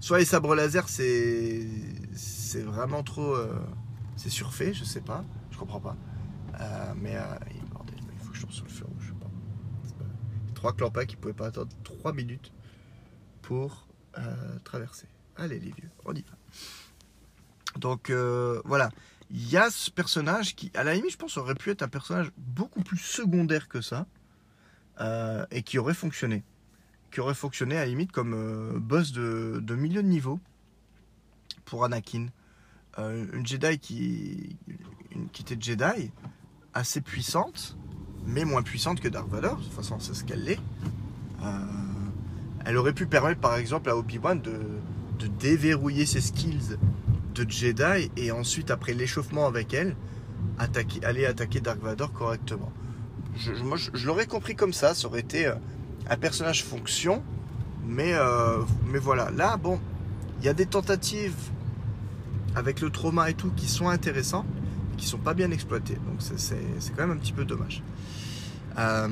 [0.00, 1.66] soit les sabres laser c'est
[2.14, 3.52] c'est vraiment trop euh,
[4.16, 5.96] c'est surfait, je sais pas, je comprends pas.
[6.60, 7.16] Euh, mais
[7.54, 9.14] il faut que je tombe sur le feu rouge.
[9.18, 10.04] pas.
[10.54, 12.52] Trois clampas qui pouvaient pas attendre trois minutes
[13.42, 13.87] pour
[14.64, 15.06] traverser.
[15.36, 16.36] Allez les vieux, on y va.
[17.78, 18.90] Donc voilà,
[19.30, 21.88] il y a ce personnage qui, à la limite, je pense, aurait pu être un
[21.88, 24.06] personnage beaucoup plus secondaire que ça
[25.00, 26.42] euh, et qui aurait fonctionné.
[27.10, 30.40] Qui aurait fonctionné à la limite comme euh, boss de, milieu de niveau
[31.64, 32.28] pour Anakin.
[32.98, 34.56] Euh, une Jedi qui,
[35.10, 36.10] une, qui était Jedi,
[36.72, 37.76] assez puissante,
[38.24, 39.58] mais moins puissante que Dark Vador.
[39.58, 40.60] De toute façon, c'est ce qu'elle est.
[42.68, 46.76] elle aurait pu permettre, par exemple, à Obi-Wan de, déverrouiller ses skills
[47.34, 49.96] de Jedi et ensuite, après l'échauffement avec elle,
[51.02, 52.70] aller attaquer Dark Vador correctement.
[53.36, 53.52] Je,
[53.94, 55.54] je, l'aurais compris comme ça, ça aurait été euh,
[56.10, 57.22] un personnage fonction,
[57.86, 58.58] mais, euh,
[58.92, 59.30] mais voilà.
[59.30, 59.80] Là, bon,
[60.40, 61.36] il y a des tentatives
[62.54, 64.44] avec le trauma et tout qui sont intéressants,
[64.90, 65.96] mais qui sont pas bien exploitées.
[66.06, 66.60] Donc c'est
[66.94, 67.82] quand même un petit peu dommage.
[68.78, 69.08] Euh,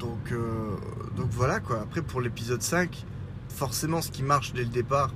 [0.00, 0.32] donc,
[1.16, 1.80] donc voilà quoi.
[1.82, 3.04] Après pour l'épisode 5,
[3.48, 5.12] forcément ce qui marche dès le départ,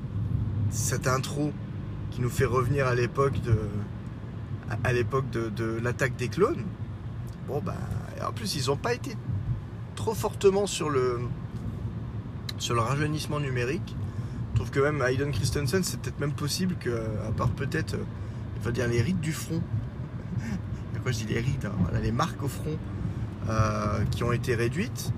[0.70, 1.52] cette intro
[2.10, 3.58] qui nous fait revenir à l'époque de
[4.92, 6.64] l'époque de, l'attaque des clones.
[7.48, 7.76] Bon bah
[8.26, 9.16] en plus ils n'ont pas été
[9.96, 11.20] trop fortement sur le
[12.58, 13.96] sur le rajeunissement numérique.
[14.52, 16.90] Je trouve que même Hayden Christensen c'est peut-être même possible que
[17.26, 17.96] à part peut-être
[18.66, 19.62] euh, dire les rides du front.
[21.02, 22.78] Quoi je dis les rides, hein, les marques au front
[23.48, 25.12] euh, qui ont été réduites.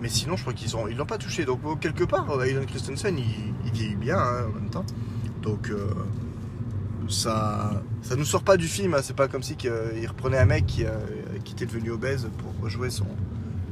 [0.00, 1.44] Mais sinon, je crois qu'ils ont, ils l'ont pas touché.
[1.44, 3.24] Donc quelque part, Hayden Christensen, il,
[3.64, 4.84] il vieillit bien hein, en même temps.
[5.44, 5.92] Donc euh,
[7.08, 8.94] ça, ça nous sort pas du film.
[8.94, 9.00] Hein.
[9.02, 10.90] C'est pas comme si qu'il reprenait un mec qui, euh,
[11.50, 13.06] était devenu obèse pour rejouer son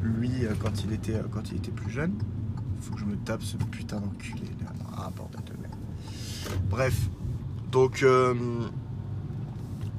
[0.03, 2.15] lui euh, quand il était quand il était plus jeune.
[2.81, 4.43] Faut que je me tape ce putain d'enculé.
[4.97, 5.75] Ah bordel de merde.
[6.69, 6.95] Bref,
[7.71, 8.05] donc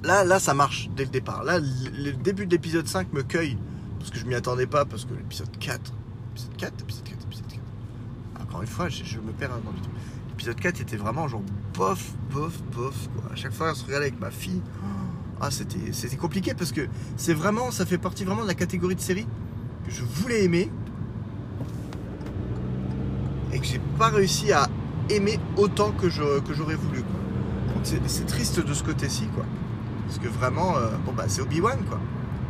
[0.04, 1.44] là, là, ça marche dès le départ.
[1.44, 3.58] Là, le début de l'épisode 5 me cueille
[4.04, 5.94] parce que je m'y attendais pas parce que l'épisode 4
[6.34, 7.62] Épisode 4, épisode 4, épisode 4.
[8.42, 9.78] Encore une fois, je, me perds dans le.
[10.32, 13.08] L'épisode 4 était vraiment genre bof, bof, bof.
[13.16, 13.32] Quoi.
[13.32, 14.62] À chaque fois, on se regardait avec ma fille.
[15.40, 16.82] Ah, c'était, compliqué parce que
[17.16, 19.28] c'est vraiment, ça fait partie vraiment de la catégorie de série
[19.86, 20.70] que je voulais aimer
[23.54, 24.68] et que j'ai pas réussi à
[25.10, 27.04] aimer autant que, que j'aurais voulu.
[27.84, 29.46] C'est, triste de ce côté-ci, quoi.
[30.08, 32.00] Parce que vraiment, euh, bon bah c'est Obi-Wan, quoi.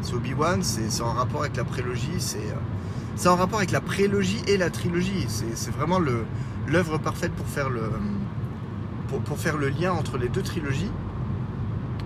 [0.03, 2.37] C'est Obi-Wan, c'est, en rapport avec la prélogie, c'est.
[2.37, 2.61] Euh,
[3.15, 5.27] c'est en rapport avec la prélogie et la trilogie.
[5.27, 5.99] C'est vraiment
[6.67, 7.91] l'œuvre parfaite pour faire, le,
[9.07, 10.91] pour, faire le lien entre les deux trilogies.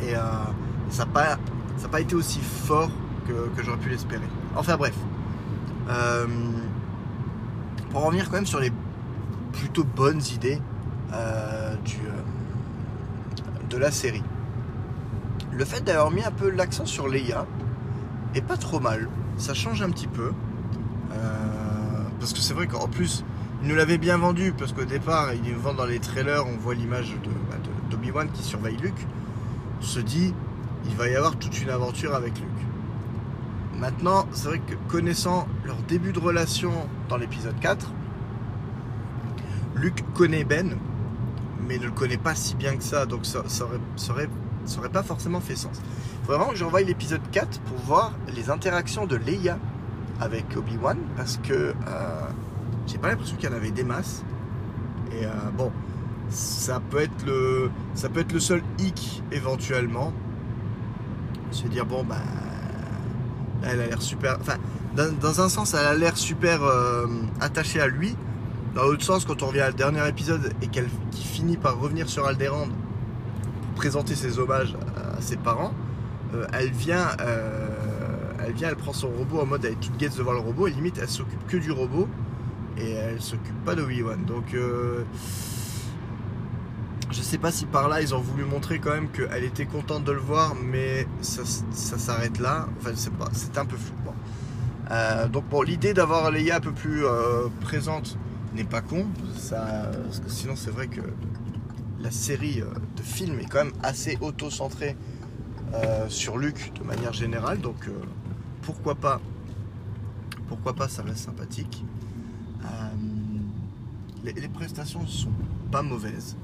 [0.02, 0.20] Et euh,
[0.90, 1.38] ça n'a
[1.90, 2.90] pas, été aussi fort
[3.28, 4.28] que, j'aurais pu l'espérer.
[4.56, 4.96] Enfin bref.
[5.90, 6.28] Euh,
[7.92, 8.72] pour revenir quand même sur les
[9.54, 10.62] plutôt bonnes idées
[11.14, 11.74] euh,
[13.70, 14.24] de la série.
[15.54, 17.46] Le fait d'avoir mis un peu l'accent sur Leia
[18.42, 19.10] pas trop mal.
[19.38, 20.32] Ça change un petit peu.
[21.12, 23.24] Euh, parce que c'est vrai qu'en plus,
[23.62, 26.58] il nous l'avait bien vendu, parce qu'au départ, il nous vend dans les trailers, on
[26.58, 27.58] voit l'image de, bah,
[27.90, 29.08] d'Obi-Wan qui surveille Luke.
[29.80, 30.34] On se dit,
[30.86, 32.48] il va y avoir toute une aventure avec Luke.
[33.80, 36.72] Maintenant, c'est vrai que connaissant leur début de relation
[37.10, 37.92] dans l'épisode 4,
[39.76, 40.76] Luke connaît Ben,
[41.68, 43.66] mais ne le connaît pas si bien que ça, donc ça, ça,
[44.10, 45.80] aurait, pas forcément fait sens.
[46.28, 49.58] Vraiment que j'envoie l'épisode 4 pour voir les interactions de Leia
[50.20, 51.74] avec Obi-Wan parce que euh,
[52.86, 54.24] j'ai pas l'impression qu'il y en avait des masses.
[55.14, 55.72] Et euh, bon,
[56.30, 60.12] ça peut être le ça peut être le seul hic éventuellement.
[61.52, 62.18] Se dire bon bah
[63.64, 64.38] elle a l'air super.
[64.42, 64.58] Enfin,
[64.96, 67.08] dans, un sens, elle a l'air super euh,
[67.40, 68.16] attachée à lui.
[68.76, 72.10] Dans l'autre sens, quand on revient le dernier épisode et qu'elle qui finit par revenir
[72.10, 75.74] sur Alderaan pour présenter ses hommages à, ses parents,
[76.54, 77.08] elle vient
[78.46, 80.68] elle vient, elle prend son robot en mode elle est toute gaze devant le robot
[80.68, 82.08] et limite elle s'occupe que du robot
[82.80, 84.24] et elle s'occupe pas de Obi-Wan.
[84.26, 85.04] Donc euh,
[87.12, 90.04] je sais pas si par là ils ont voulu montrer quand même qu'elle était contente
[90.04, 92.68] de le voir, mais ça, s'arrête là.
[92.80, 93.96] Enfin, je sais pas, c'est un peu flou.
[94.90, 98.18] Euh, donc bon, l'idée d'avoir Leia un peu plus euh, présente
[98.56, 101.02] n'est pas con, ça, parce que sinon c'est vrai que
[102.00, 102.64] la série
[102.96, 104.96] de films est quand même assez auto-centrée
[106.10, 107.90] sur Luke de manière générale, donc
[108.68, 109.22] pourquoi pas
[110.48, 111.86] Pourquoi pas Ça reste sympathique.
[112.66, 112.68] Euh,
[114.24, 115.32] les, prestations sont
[115.72, 116.36] pas mauvaises.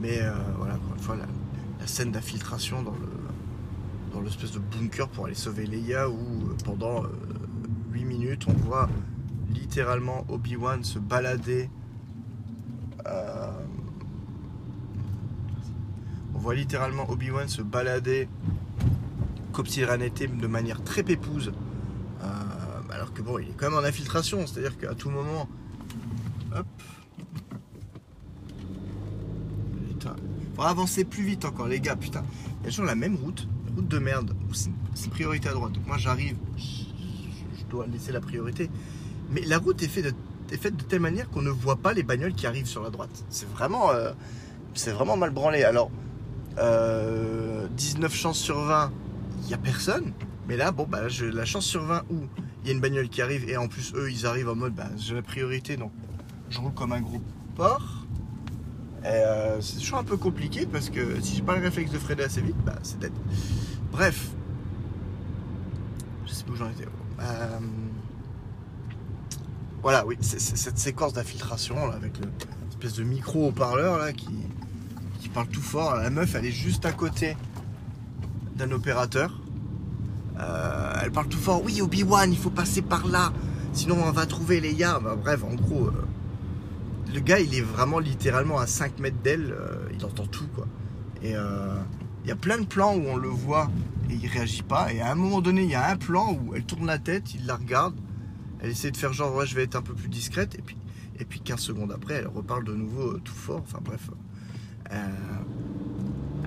[0.00, 3.16] Mais euh, voilà, encore une fois, la, scène d'infiltration dans le
[4.12, 7.08] dans l'espèce de bunker pour aller sauver Leia où euh, pendant euh,
[7.92, 8.88] 8 minutes on voit
[9.50, 11.68] littéralement Obi-Wan se balader.
[13.06, 13.50] euh,
[16.34, 18.28] on voit littéralement Obi-Wan se balader
[20.02, 21.52] était de manière très pépouse.
[22.22, 22.26] Euh,
[22.90, 25.48] alors que bon, il est quand même en infiltration, c'est-à-dire qu'à tout moment.
[26.54, 26.66] Hop.
[29.88, 30.16] Putain.
[30.54, 32.24] Faudra avancer plus vite encore, les gars, putain.
[32.60, 34.34] Il y a toujours la même route, route de merde.
[34.94, 35.72] C'est priorité à droite.
[35.72, 38.70] Donc moi j'arrive, je, dois laisser la priorité.
[39.30, 40.14] Mais la route est faite
[40.50, 43.24] de, de telle manière qu'on ne voit pas les bagnoles qui arrivent sur la droite.
[43.28, 44.12] C'est vraiment, euh,
[44.74, 45.64] c'est vraiment mal branlé.
[45.64, 45.90] Alors,
[46.58, 48.92] euh, 19 chances sur 20,
[49.46, 50.12] il n'y a personne.
[50.48, 52.26] Mais là, bon, bah, j'ai la chance sur 20 où
[52.62, 54.74] il y a une bagnole qui arrive et en plus, eux, ils arrivent en mode,
[54.74, 55.92] bah, j'ai la priorité, donc
[56.50, 57.20] je roule comme un gros
[57.54, 58.04] porc.
[59.04, 62.24] Euh, c'est toujours un peu compliqué parce que si j'ai pas le réflexe de freiner
[62.24, 63.12] assez vite, bah, c'est dead.
[63.92, 64.30] Bref.
[66.26, 66.86] Je sais pas où j'en étais.
[67.20, 67.58] Euh,
[69.82, 72.26] Voilà, oui, c'est cette séquence d'infiltration avec le
[72.70, 74.28] espèce de micro haut-parleur là qui,
[75.20, 75.94] qui parle tout fort.
[75.96, 77.36] La meuf, elle est juste à côté
[78.56, 79.38] d'un opérateur.
[80.38, 81.62] Euh, elle parle tout fort.
[81.64, 83.32] Oui, Obi-Wan, il faut passer par là.
[83.72, 84.98] Sinon, on va trouver Leia.
[84.98, 86.04] Bah, bref, en gros, euh,
[87.12, 89.52] le gars, il est vraiment littéralement à 5 mètres d'elle.
[89.52, 90.66] euh, il entend tout, quoi.
[91.22, 93.70] Et il y a plein de plans où on le voit
[94.10, 94.92] et il réagit pas.
[94.92, 97.34] Et à un moment donné, il y a un plan où elle tourne la tête,
[97.34, 97.94] il la regarde.
[98.60, 100.54] Elle essaie de faire genre, ouais, je vais être un peu plus discrète.
[100.56, 100.76] Et puis,
[101.18, 103.62] et puis 15 secondes après, elle reparle de nouveau tout fort.
[103.62, 104.10] Enfin, bref.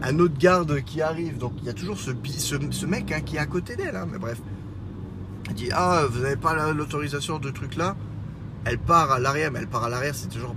[0.01, 1.37] Un autre garde qui arrive.
[1.37, 2.11] Donc il y a toujours ce,
[2.85, 3.95] mec hein, qui est à côté d'elle.
[3.95, 4.39] hein, mais bref.
[5.47, 7.95] Elle dit Ah, vous n'avez pas la- l'autorisation de truc là
[8.65, 10.55] Elle part à l'arrière, mais elle part à l'arrière, c'est toujours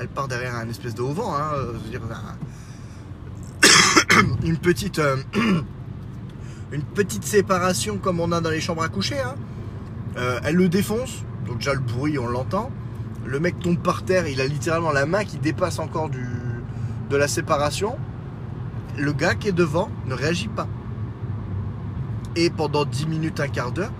[0.00, 1.34] elle part derrière un espèce de haut-vent.
[1.36, 2.36] Hein, euh, dire, un-
[4.46, 4.98] une petite.
[4.98, 5.16] euh,
[6.72, 9.18] une petite séparation comme on a dans les chambres à coucher.
[9.20, 9.34] hein.
[10.16, 12.70] Euh, elle le défonce, donc déjà le bruit on l'entend.
[13.26, 17.28] Le mec tombe par terre, il a littéralement la main qui dépasse encore de la
[17.28, 17.96] séparation
[19.00, 20.68] le gars qui est devant ne réagit pas.
[22.36, 23.92] Et pendant 10 minutes, un quart d'heure,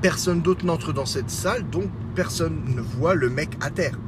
[0.00, 3.98] personne d'autre n'entre dans cette salle, donc personne ne voit le mec à terre.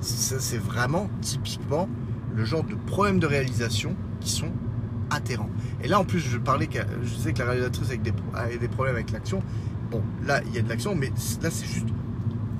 [0.00, 1.88] C'est vraiment typiquement
[2.34, 4.52] le genre de problème de réalisation qui sont
[5.10, 5.50] atterrants.
[5.82, 8.58] Et là, en plus, je parlais, que- je disais que la réalisatrice avait des, avait
[8.58, 9.42] des problèmes avec l'action.
[9.90, 11.86] Bon, là, il y a de l'action, mais là, c'est juste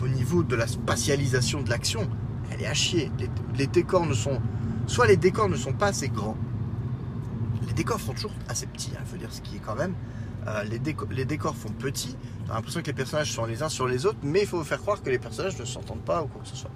[0.02, 2.08] au niveau de la spatialisation de l'action.
[2.50, 3.10] Elle est à chier.
[3.58, 4.40] Les décors ne sont,
[4.86, 6.36] soit les décors ne sont pas assez grands,
[7.66, 9.94] les décors font toujours assez petits, il faut dire ce qui est quand même.
[10.46, 13.88] Euh, les, les décors font petits, t'as l'impression que les personnages sont les uns sur
[13.88, 16.42] les autres, mais il faut faire croire que les personnages ne s'entendent pas ou quoi
[16.42, 16.70] que ce soit.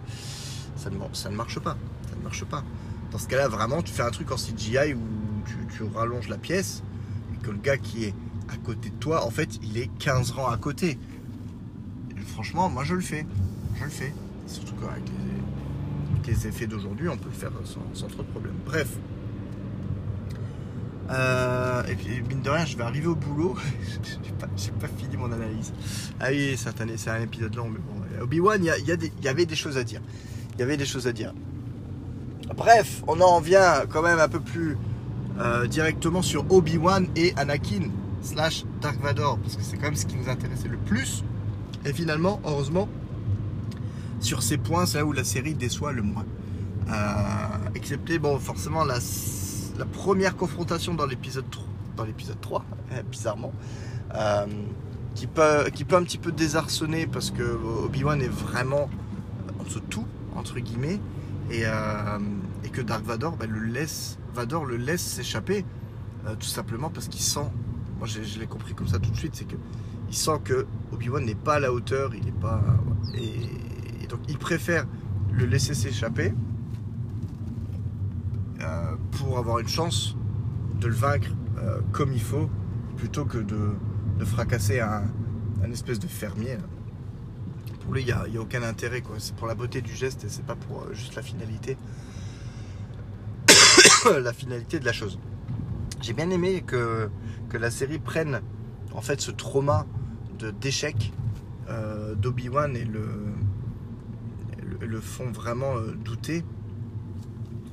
[0.76, 0.96] Ça ne,
[1.36, 1.76] marche pas.
[2.08, 2.64] Ça ne marche pas.
[3.12, 5.00] Dans ce cas-là, vraiment, tu fais un truc en CGI où
[5.76, 6.82] tu, rallonges la pièce
[7.34, 8.14] et que le gars qui est
[8.48, 10.98] à côté de toi, en fait, il est 15 rangs à côté.
[12.26, 13.26] Franchement, moi je le fais.
[13.76, 14.14] Je le fais.
[14.46, 15.04] Surtout qu'avec
[16.26, 18.54] les, effets d'aujourd'hui, on peut le faire sans, sans trop de problème.
[18.64, 18.96] Bref.
[21.10, 23.56] Euh, et puis, mine de rien, je vais arriver au boulot.
[24.22, 25.72] j'ai pas, pas fini mon analyse.
[26.20, 28.22] Ah oui, c'est un, épisode long, mais bon.
[28.22, 30.00] Obi-Wan, il y, y y avait des choses à dire.
[30.54, 31.32] Il y avait des choses à dire.
[32.56, 34.76] Bref, on en vient quand même un peu plus
[35.38, 37.88] euh, directement sur Obi-Wan et Anakin
[38.22, 41.24] slash Dark Vador, parce que c'est quand même ce qui nous intéressait le plus.
[41.86, 42.88] Et finalement, heureusement,
[44.20, 46.26] sur ces points, c'est là où la série déçoit le moins.
[46.90, 46.94] Euh,
[47.74, 49.00] excepté, bon, forcément, la,
[49.80, 51.64] la première confrontation dans l'épisode 3,
[51.96, 53.52] dans l'épisode 3 euh, bizarrement,
[54.14, 54.46] euh,
[55.14, 58.90] qui, peut, qui peut un petit peu désarçonner parce que Obi-Wan est vraiment
[59.58, 61.00] en dessous de tout, entre guillemets,
[61.50, 62.18] et, euh,
[62.62, 65.64] et que Dark Vador bah, le laisse, Vador le laisse s'échapper,
[66.26, 67.50] euh, tout simplement parce qu'il sent,
[67.98, 69.56] moi je l'ai compris comme ça tout de suite, c'est que
[70.10, 72.60] il sent que Obi-Wan n'est pas à la hauteur, il n'est pas.
[73.14, 74.86] Et, donc il préfère
[75.32, 76.49] le laisser s'échapper euh,
[79.12, 80.16] pour avoir une chance
[80.80, 81.28] de le vaincre
[81.58, 82.48] euh, comme il faut,
[82.96, 83.74] plutôt que de,
[84.24, 85.04] fracasser un,
[85.64, 86.58] un espèce de fermier.
[87.80, 89.02] Pour lui, il n'y a, aucun intérêt.
[89.18, 91.76] C'est pour la beauté du geste et c'est pas pour euh, juste la finalité.
[94.22, 95.18] la finalité de la chose.
[96.00, 97.10] J'ai bien aimé que,
[97.52, 98.40] la série prenne
[98.92, 99.86] en fait ce trauma
[100.60, 101.12] d'échec
[101.68, 103.26] euh, d'Obi-Wan et le,
[104.80, 106.44] le, font vraiment euh, douter.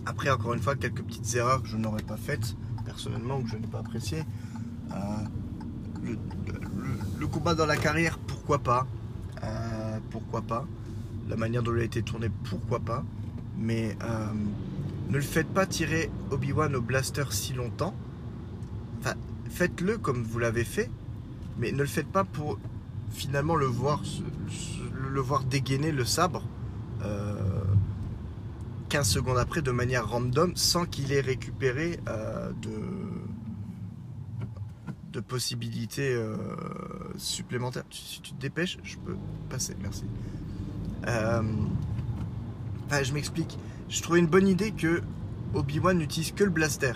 [0.07, 3.57] Après, encore une fois, quelques petites erreurs que je n'aurais pas faites, personnellement, que je
[3.57, 4.23] n'ai pas appréciées.
[4.91, 4.95] Euh,
[7.19, 8.87] le, combat dans la carrière, pourquoi pas
[9.43, 10.65] Euh, Pourquoi pas
[11.27, 13.03] La manière dont il a été tourné, pourquoi pas
[13.59, 14.27] mais euh,
[15.09, 17.95] ne le faites pas tirer Obi-Wan au blaster si longtemps.
[18.99, 19.15] Enfin,
[19.49, 20.91] faites-le comme vous l'avez fait,
[21.57, 22.59] mais ne le faites pas pour
[23.11, 24.03] finalement le voir,
[25.49, 26.43] dégainer le sabre
[28.89, 32.79] 15 secondes après de manière random sans qu'il ait récupéré euh, de,
[35.27, 36.37] possibilités euh,
[37.17, 37.85] supplémentaires.
[37.89, 39.15] Si tu te dépêches, je peux
[39.49, 40.03] passer, merci.
[41.07, 41.41] Euh,
[43.01, 43.57] je m'explique.
[43.89, 45.01] Je trouvais une bonne idée que
[45.55, 46.93] Obi-Wan n'utilise que le blaster.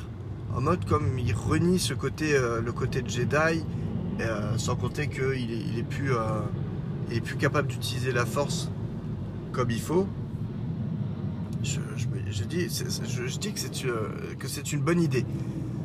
[0.56, 3.66] En mode comme il renie le côté Jedi,
[4.58, 8.70] sans compter qu'il est, est plus capable d'utiliser la force
[9.52, 10.08] comme il faut
[11.64, 12.68] je, dis,
[13.86, 15.26] euh, que c'est une bonne idée.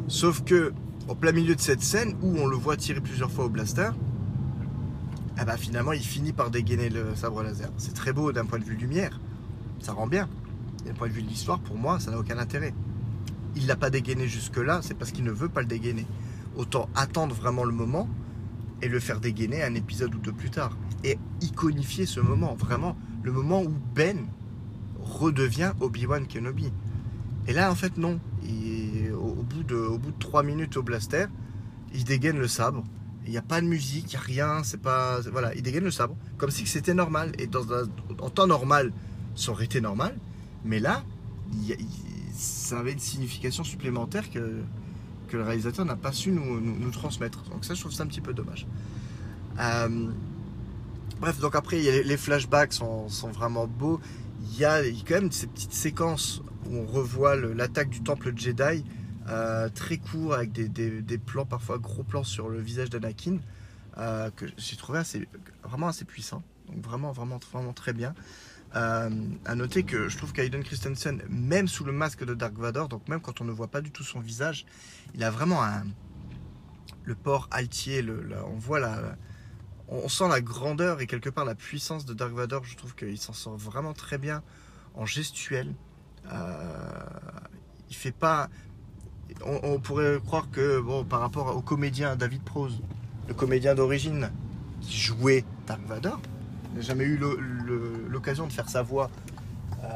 [0.08, 0.72] Sauf que
[1.08, 3.90] au plein milieu de cette scène où on le voit tirer plusieurs fois au blaster,
[5.44, 7.70] ben finalement il finit par dégainer le sabre laser.
[7.76, 9.20] C'est très beau d'un point de vue lumière,
[9.80, 10.28] ça rend bien.
[10.84, 12.72] D'un point de vue de l'histoire, pour moi, ça n'a aucun intérêt.
[13.54, 16.06] Il l'a pas dégainé jusque-là, c'est parce qu'il ne veut pas le dégainer.
[16.56, 18.08] Autant attendre vraiment le moment
[18.82, 20.76] et le faire dégainer un épisode ou deux plus tard.
[21.04, 24.26] Et iconifier ce moment, vraiment le moment où Ben
[25.06, 26.70] redevient Obi-Wan Kenobi.
[27.46, 28.18] Et là, en fait, non.
[29.14, 31.26] au, bout de, au bout de 3 minutes au blaster,
[31.94, 32.84] il dégaine le sabre.
[33.24, 34.62] Il n'y a pas de musique, il n'y a rien.
[34.64, 36.16] C'est pas, voilà, il dégaine le sabre.
[36.38, 37.32] Comme si c'était normal.
[37.38, 37.64] Et dans
[38.20, 38.92] en temps normal,
[39.34, 40.16] ça aurait été normal.
[40.64, 41.04] Mais là,
[42.34, 44.62] ça avait une signification supplémentaire que,
[45.28, 47.42] que le réalisateur n'a pas su nous, nous, transmettre.
[47.50, 48.66] Donc ça, je trouve ça un petit peu dommage.
[49.58, 50.10] Euh,
[51.20, 54.00] bref, donc après, les flashbacks sont, sont vraiment beaux
[54.52, 58.84] il y a quand même ces petites séquences où on revoit l'attaque du temple Jedi,
[59.28, 63.38] euh, très court, avec des, plans, parfois gros plans sur le visage d'Anakin,
[63.98, 65.00] euh, que j'ai trouvé
[65.62, 66.42] vraiment assez puissant.
[66.68, 68.14] Donc vraiment, vraiment, vraiment très bien.
[68.74, 69.10] Euh,
[69.44, 73.08] à noter que je trouve qu'Aiden Christensen, même sous le masque de Dark Vador, donc
[73.08, 74.66] même quand on ne voit pas du tout son visage,
[75.14, 75.62] il a vraiment
[77.04, 78.04] le port altier,
[78.46, 79.16] on voit la,
[79.88, 82.64] on sent la grandeur et quelque part la puissance de Dark Vador.
[82.64, 84.42] Je trouve qu'il s'en sort vraiment très bien
[84.94, 85.74] en gestuel.
[86.32, 87.04] Euh,
[87.88, 88.48] il fait pas.
[89.44, 92.80] On, pourrait croire que, bon, par rapport au comédien David Prose,
[93.28, 94.30] le comédien d'origine
[94.80, 96.20] qui jouait Dark Vador,
[96.74, 97.18] n'a jamais eu
[98.08, 99.10] l'occasion de faire sa voix,
[99.82, 99.88] euh,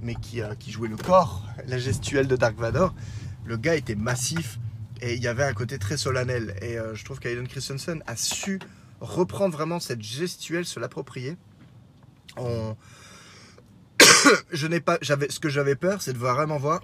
[0.00, 2.94] mais qui, qui jouait le corps, la gestuelle de Dark Vador.
[3.44, 4.58] Le gars était massif
[5.02, 6.56] et il y avait un côté très solennel.
[6.62, 8.58] Et euh, je trouve qu'Aiden Christensen a su
[9.04, 11.36] reprendre vraiment cette gestuelle, se l'approprier.
[14.52, 16.82] Je n'ai pas, ce que j'avais peur, c'est de vraiment voir,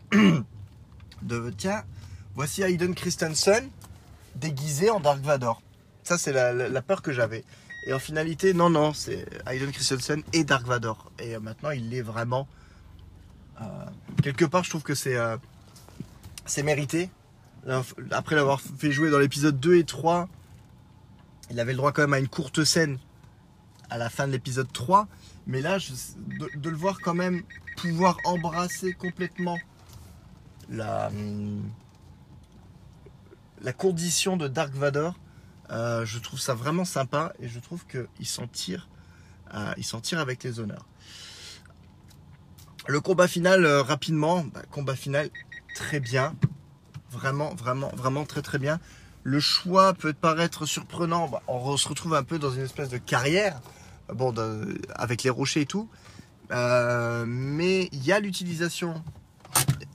[1.22, 1.84] de tiens,
[2.34, 3.68] voici Hayden Christensen
[4.36, 5.62] déguisé en Dark Vador.
[6.02, 7.44] Ça, c'est la, peur que j'avais.
[7.86, 11.10] Et en finalité, non, non, c'est Hayden Christensen et Dark Vador.
[11.18, 12.46] Et euh, maintenant, il l'est vraiment.
[13.60, 13.64] Euh,
[14.22, 15.36] quelque part, je trouve que c'est euh,
[16.46, 17.10] c'est mérité.
[18.10, 20.28] Après l'avoir fait jouer dans l'épisode 2 et 3,
[21.50, 22.98] il avait le droit quand même à une courte scène
[23.90, 25.08] à la fin de l'épisode 3.
[25.46, 27.42] Mais là, de, le voir quand même
[27.76, 29.58] pouvoir embrasser complètement
[30.68, 31.70] la, hum,
[33.76, 35.14] condition de Dark Vador,
[35.70, 38.88] euh, je trouve ça vraiment sympa et je trouve qu'il s'en tire,
[39.54, 40.86] euh, s'en tire avec les honneurs.
[42.86, 45.30] Le combat final, euh, rapidement, bah, combat final
[45.74, 46.34] très bien,
[47.10, 48.80] vraiment, vraiment, vraiment très très bien
[49.22, 51.28] le choix peut paraître surprenant.
[51.28, 53.60] Bah, on se retrouve un peu dans une espèce de carrière,
[54.12, 54.34] bon,
[54.94, 55.88] avec les rochers et tout.
[56.52, 59.02] Euh, mais il y a l'utilisation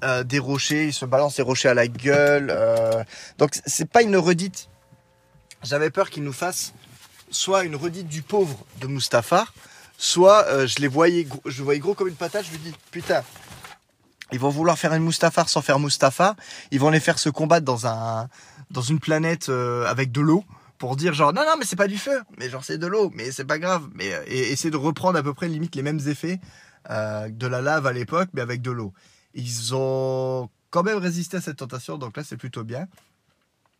[0.04, 2.48] euh, des rochers, il se balance les rochers à la gueule.
[2.50, 3.04] Euh,
[3.38, 4.70] donc c'est pas une redite.
[5.64, 6.74] J'avais peur qu'il nous fasse
[7.32, 9.46] soit une redite du pauvre de Mustapha,
[9.98, 12.46] soit je les voyais, je voyais gros comme une patate.
[12.46, 13.24] Je me dis putain,
[14.32, 16.36] ils vont vouloir faire une Mustapha sans faire Mustapha.
[16.72, 18.30] Ils vont les faire se combattre dans un
[18.76, 20.44] dans une planète euh, avec de l'eau
[20.78, 22.22] pour dire genre non non mais c'est pas du feu.
[22.38, 23.90] Mais genre c'est de l'eau mais c'est pas grave.
[23.96, 26.39] Mais euh, et essayer de reprendre à peu près limite les mêmes effets
[26.91, 28.93] euh, de la lave à l'époque mais avec de l'eau.
[29.34, 32.88] Ils ont quand même résisté à cette tentation donc là c'est plutôt bien.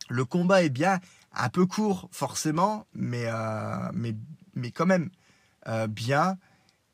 [0.08, 0.98] Le combat est bien
[1.34, 3.26] un peu court forcément mais
[3.92, 4.16] mais
[4.54, 5.10] mais quand même
[5.90, 6.38] bien.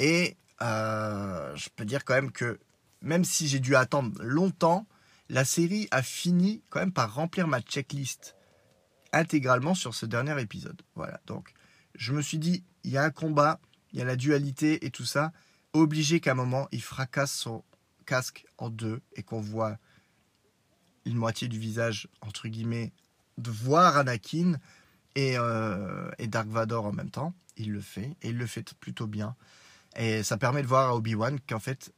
[0.01, 2.59] Et je peux dire quand même que
[3.01, 4.87] même si j'ai dû attendre longtemps
[5.29, 8.37] la série a fini quand même par remplir ma checklist
[9.13, 10.83] intégralement sur ce dernier épisode.
[10.95, 11.53] Voilà, donc
[11.95, 13.61] je me suis dit, il y a un combat,
[13.93, 15.33] il y a la dualité et tout ça,
[15.73, 17.65] obligé qu'à un moment, il fracasse son
[18.07, 19.79] casque en deux et qu'on voit
[21.05, 22.93] une moitié du visage, entre guillemets,
[23.39, 24.59] de voir Anakin
[25.15, 27.35] et, euh, et Dark Vador en même temps.
[27.57, 29.37] Il le fait, et il le fait plutôt bien.
[29.97, 31.93] Et ça permet de voir à Obi-Wan qu'en fait,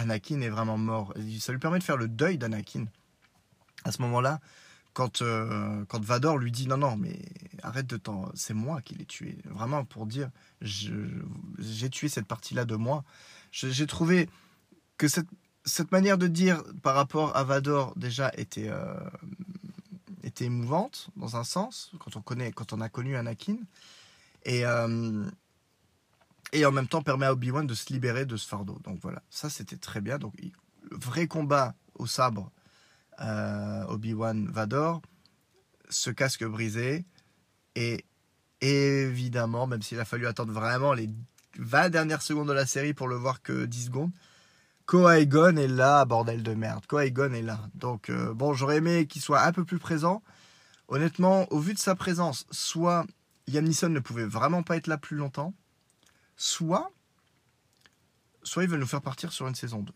[0.00, 1.14] Anakin est vraiment mort.
[1.38, 2.86] Ça lui permet de faire le deuil d'Anakin.
[3.84, 4.40] À ce moment-là,
[4.92, 7.18] quand, euh, quand Vador lui dit non, non, mais
[7.62, 8.30] arrête de t'en.
[8.34, 9.38] C'est moi qui l'ai tué.
[9.44, 10.30] Vraiment pour dire
[10.60, 13.04] j'ai tué cette partie-là de moi.
[13.52, 14.28] J'ai trouvé
[14.96, 15.28] que cette,
[15.64, 18.94] cette manière de dire par rapport à Vador déjà était, euh,
[20.22, 23.56] était émouvante dans un sens quand on connaît quand on a connu Anakin
[24.44, 25.24] et euh,
[26.52, 28.78] et en même temps permet à Obi-Wan de se libérer de ce fardeau.
[28.84, 30.18] Donc voilà, ça c'était très bien.
[30.18, 30.34] Donc
[30.90, 32.50] vrai combat au sabre
[33.20, 35.02] euh, Obi-Wan Vador,
[35.88, 37.04] ce casque brisé
[37.74, 38.04] et
[38.60, 41.08] évidemment, même s'il a fallu attendre vraiment les
[41.58, 44.10] 20 dernières secondes de la série pour le voir que 10 secondes,
[44.86, 46.84] Ko-Aigon est là, bordel de merde.
[46.86, 47.60] Ko-Aigon est là.
[47.74, 50.22] Donc, euh, bon, j'aurais aimé qu'il soit un peu plus présent.
[50.88, 53.06] Honnêtement, au vu de sa présence, soit
[53.46, 55.54] Liam Neeson ne pouvait vraiment pas être là plus longtemps,
[56.40, 56.90] soit,
[58.42, 59.92] soit ils veulent nous faire partir sur une saison 2.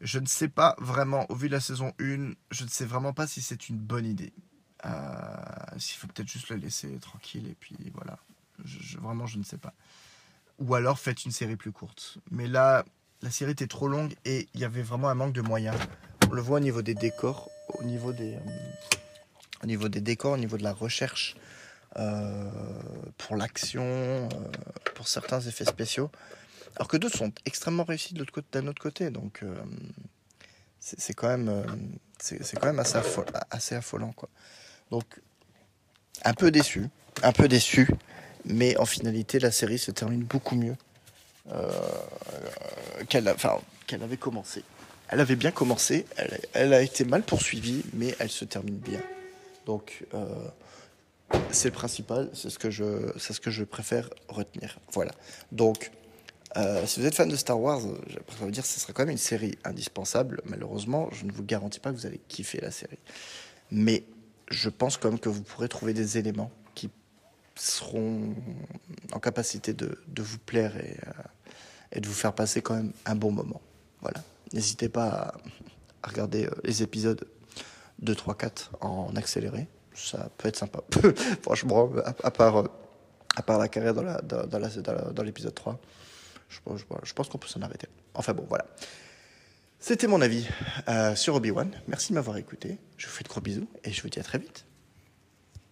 [0.00, 3.12] Je ne sais pas vraiment, au vu de la saison 1, je ne sais vraiment
[3.12, 4.32] pas si c'est une bonne idée.
[4.84, 4.88] Euh,
[5.78, 8.18] S'il faut peut-être juste le laisser tranquille et puis voilà.
[9.00, 9.74] Vraiment, je ne sais pas.
[10.60, 12.18] Ou alors faites une série plus courte.
[12.30, 12.84] Mais là,
[13.20, 15.76] la série était trop longue et il y avait vraiment un manque de moyens.
[16.28, 17.50] On le voit au niveau des décors,
[17.80, 18.40] au niveau des, euh,
[19.64, 21.34] au niveau des décors, au niveau de la recherche
[23.18, 24.28] pour l'action, euh,
[24.94, 26.10] pour certains effets spéciaux.
[26.76, 29.10] Alors que d'autres sont extrêmement réussis d'un autre côté.
[29.10, 29.44] Donc
[30.80, 31.64] c'est quand même,
[32.18, 34.30] c'est quand même assez, affolant quoi.
[34.90, 35.04] Donc
[36.24, 36.88] un peu déçu,
[37.22, 37.88] un peu déçu,
[38.46, 40.76] mais en finalité la série se termine beaucoup mieux
[41.50, 41.70] euh,
[43.08, 44.64] qu'elle avait commencé.
[45.08, 46.06] Elle avait bien commencé,
[46.54, 49.00] elle, a été mal poursuivie, mais elle se termine bien.
[49.66, 50.26] Donc, euh,
[51.50, 54.78] c'est le principal, c'est ce, que je, ce que je préfère retenir.
[54.92, 55.12] Voilà.
[55.50, 55.90] Donc,
[56.56, 58.92] euh, si vous êtes fan de Star Wars, je préfère vous dire que ce sera
[58.92, 60.40] quand même une série indispensable.
[60.44, 62.98] Malheureusement, je ne vous garantis pas que vous allez kiffer la série.
[63.70, 64.04] Mais
[64.50, 66.50] je pense quand même que vous pourrez trouver des éléments
[67.56, 68.34] seront
[69.12, 71.12] en capacité de, de vous plaire et, euh,
[71.92, 73.60] et, de vous faire passer quand même un bon moment.
[74.00, 74.22] Voilà.
[74.52, 75.34] N'hésitez pas
[76.02, 77.26] à, regarder euh, les épisodes
[78.00, 79.68] 2, 3, 4 en accéléré.
[79.94, 80.80] Ça peut être sympa.
[81.42, 81.90] Franchement,
[82.22, 82.68] à, part, euh,
[83.36, 84.04] à part la carrière dans,
[85.12, 85.78] dans, l'épisode 3,
[86.48, 87.88] je, je, je pense qu'on peut s'en arrêter.
[88.14, 88.66] Enfin bon, voilà.
[89.78, 90.46] C'était mon avis
[90.88, 91.70] euh, sur Obi-Wan.
[91.88, 92.78] Merci de m'avoir écouté.
[92.96, 94.64] Je vous fais de gros bisous et je vous dis à très vite.